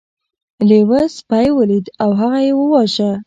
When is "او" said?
2.03-2.09